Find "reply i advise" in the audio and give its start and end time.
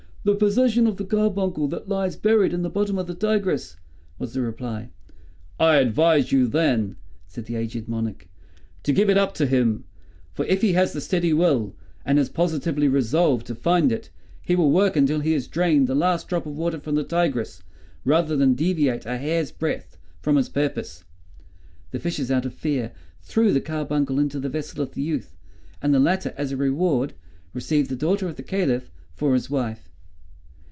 4.43-6.31